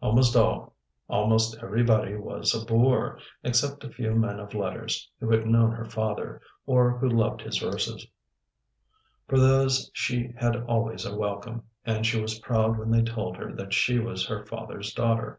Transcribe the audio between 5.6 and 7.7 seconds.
her father, or who loved his